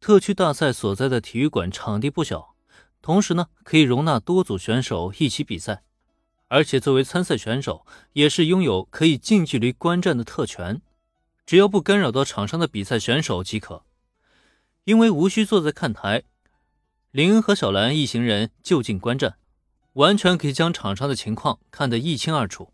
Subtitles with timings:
[0.00, 2.54] 特区大赛所在的体育馆场地不小，
[3.02, 5.82] 同时呢可以容纳多组选手一起比赛，
[6.48, 7.84] 而且作为参赛选手，
[8.14, 10.80] 也是拥有可以近距离观战的特权，
[11.44, 13.84] 只要不干扰到场上的比赛选手即可。
[14.84, 16.22] 因为无需坐在看台，
[17.10, 19.36] 林恩和小兰一行人就近观战，
[19.92, 22.72] 完全可以将场上的情况看得一清二楚。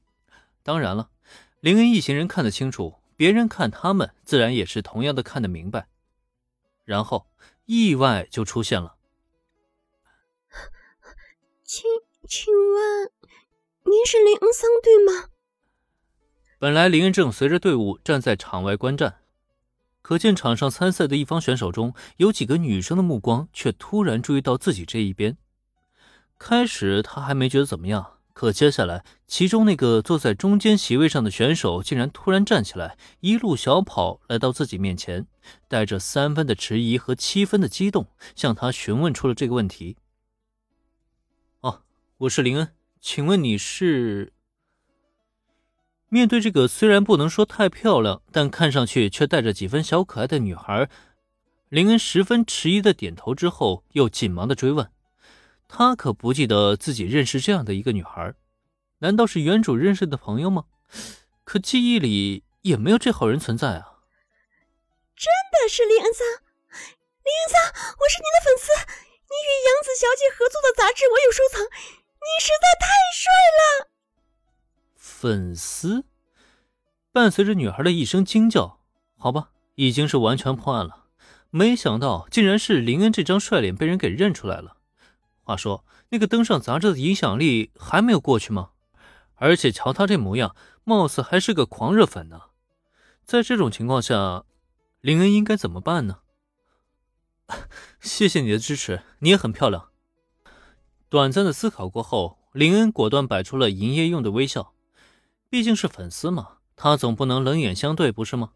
[0.63, 1.11] 当然了，
[1.59, 5.89] 林恩一行人看得清楚，别人看他们自然也是同样的看得明白。
[6.87, 7.27] 然后
[7.66, 8.97] 意外就出现了。
[11.62, 11.84] 请
[12.27, 13.12] 请问
[13.83, 15.28] 您是林恩桑对吗？
[16.59, 19.19] 本来林恩正随着队伍站在场外观战，
[20.01, 25.37] 可见场上参赛的一方选手中有几个女生的目光却突然注意到自己这一边。
[26.39, 28.16] 开始他还没觉得怎么样。
[28.37, 35.27] 可接下来，其中那个坐在中间席位上的选手竟然突然站起来，一路小跑来到自己面前，
[35.69, 39.97] 带着三分的迟疑和七分的激动，向他询问出了这个问题
[41.65, 41.81] ：“哦，
[42.19, 44.34] 我是林恩，请问你是？”
[46.11, 50.91] 面对这个虽然不能说太漂亮，但看上去却带着几分小可爱的女孩，
[51.71, 54.91] 林恩十分迟疑的点头之后，又紧忙的追问。
[55.69, 58.34] 他可不记得自己认识这样的一个女孩，
[58.98, 60.64] 难道是原主认识的朋友吗？
[61.45, 64.00] 可记忆里也没有这号人存在啊！
[65.17, 68.72] 真的是林恩桑，林恩桑，我是你的粉丝，
[69.27, 73.89] 你与杨子小姐合作的杂志我有收藏，你实在太帅了！
[74.94, 76.05] 粉丝，
[77.12, 78.81] 伴随着女孩的一声惊叫，
[79.17, 81.06] 好吧，已经是完全破案了。
[81.50, 84.75] 没想到竟然是林恩这张帅脸被人给认出来了。
[85.47, 88.70] 话说，那个登上杂志的影响力还没有过去吗？
[89.36, 92.41] 而且瞧他这模样，貌似还是个狂热粉呢。
[93.25, 94.44] 在这种情况下，
[95.00, 96.19] 林恩应该怎么办呢？
[98.03, 99.91] 谢谢你的支持，你也很漂亮。
[101.08, 104.72] 短暂的思考过后，林恩果断摆出了营业用的微笑。
[105.48, 108.50] 毕竟是粉丝嘛，他总不能冷眼相对，不是吗？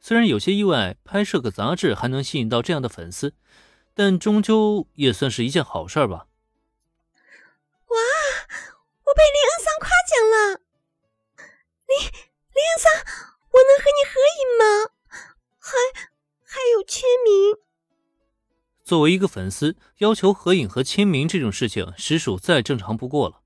[0.00, 3.34] 虽然有些意外，拍摄个杂志还能吸引到这样的粉丝。
[3.94, 6.26] 但终究也算是一件好事吧。
[7.86, 7.96] 哇，
[9.04, 10.60] 我被林恩桑夸奖了！
[11.86, 12.92] 林林恩桑，
[13.50, 14.64] 我能和你合影吗？
[15.58, 15.68] 还
[16.44, 17.58] 还有签名。
[18.84, 23.40] 作为一个粉丝，要求合影和签名这种事情，实属再正常不过了。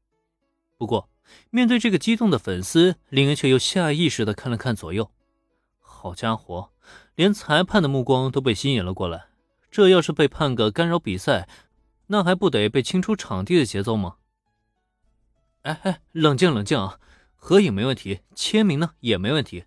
[0.79, 1.11] 不过，
[1.51, 5.11] 面对这个激动的粉丝，林恩却又下意识的看了看左右。
[5.81, 6.71] 好家伙，
[7.15, 9.27] 连裁判的目光都被吸引了过来。
[9.75, 11.49] 这要是被判个干扰比赛，
[12.07, 14.19] 那还不得被清出场地的节奏吗？
[15.63, 17.01] 哎哎，冷静冷静啊！
[17.35, 19.65] 合影没问题，签名呢也没问题。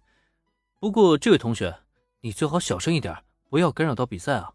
[0.80, 1.80] 不过这位同学，
[2.22, 3.18] 你最好小声一点，
[3.50, 4.54] 不要干扰到比赛啊。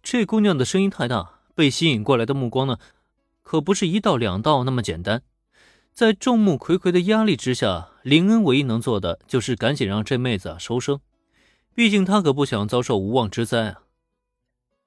[0.00, 2.78] 这姑娘的声音太大，被吸引过来的目光呢，
[3.42, 5.24] 可不是一道两道那么简单。
[5.92, 11.00] 在众目睽睽的压力之下，林恩唯一能做的就是赶紧让这妹子啊收声。
[11.74, 13.82] 毕竟他可不想遭受无妄之灾啊！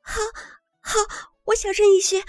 [0.02, 0.20] 好，
[0.82, 1.00] 好，
[1.46, 2.24] 我小声一些。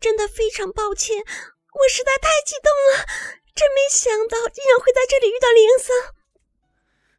[0.00, 3.04] 真的非常抱歉，我实在太激动了，
[3.52, 6.14] 真没想到竟然会在这里遇到林恩桑。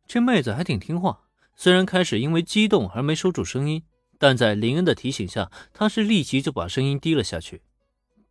[0.07, 3.83] 这妹子还挺听话，虽然开始因为激动而没收住声音，
[4.17, 7.63] 但在林恩的提醒下，她是立即就把声音低了下去。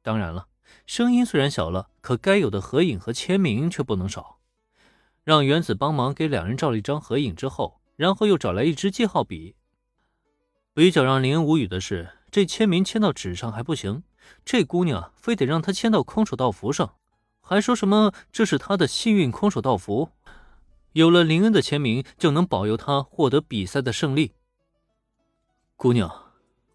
[0.00, 0.48] 当然了，
[0.86, 4.40] 声音虽然小了，可该有的合影和签名却不能少。
[5.24, 7.77] 让原子帮忙给两人照了一张合影之后。
[7.98, 9.56] 然后又找来一支记号笔。
[10.72, 14.04] 比较让林恩无语的是，这签名签到纸上还不行，
[14.44, 16.94] 这姑娘非得让他签到空手道服上，
[17.40, 20.10] 还说什么这是他的幸运空手道服，
[20.92, 24.34] 有了林恩的签名就能保佑他获得比赛的胜利。
[25.74, 26.30] 姑娘，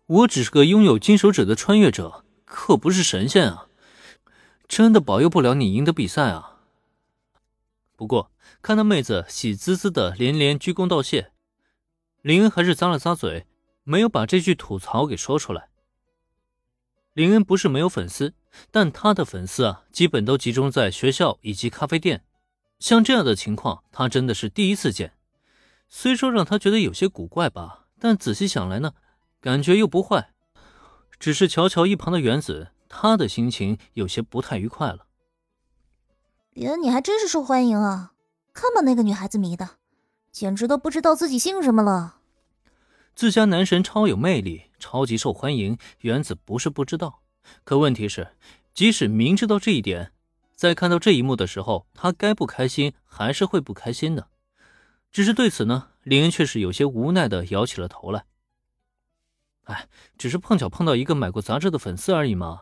[0.07, 3.67] 我只是个拥有金手指的穿越者，可不是神仙啊，
[4.67, 6.52] 真的保佑不了你赢得比赛啊。
[8.03, 8.33] 不过。
[8.61, 11.31] 看那妹子喜滋滋的，连连鞠躬道谢，
[12.21, 13.47] 林恩还是咂了咂嘴，
[13.85, 15.69] 没有把这句吐槽给说出来。
[17.13, 18.33] 林恩不是没有粉丝，
[18.71, 22.25] 但他的粉丝啊，基本都集中在学校以及咖啡店。
[22.77, 25.13] 像这样的情况，他真的是第一次见。
[25.87, 28.95] 虽说让他觉得有些古怪吧，但仔细想来呢，
[29.39, 30.33] 感觉又不坏。
[31.17, 35.02] 只是瞧瞧一旁的原子，他的心情有些不太愉快了。
[36.63, 38.13] 林恩，你还真是受欢迎啊！
[38.53, 39.71] 看把那个女孩子迷的，
[40.31, 42.19] 简直都不知道自己姓什么了。
[43.13, 47.19] 自家男神超有魅力，超级受欢迎，原子不是不知道。
[47.65, 48.29] 可问题是，
[48.73, 50.13] 即使明知道这一点，
[50.55, 54.29] 在看到这一幕的时候，他该不开心还是会不开心的。
[55.11, 58.23] 只是对此呢，林恩却是有些无奈的摇起了头来。
[59.65, 62.61] 哎，只是碰巧碰到一个买过杂志的粉丝而已嘛。